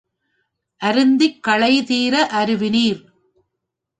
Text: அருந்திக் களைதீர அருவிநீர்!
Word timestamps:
அருந்திக் 0.81 1.37
களைதீர 1.47 2.13
அருவிநீர்! 2.31 3.01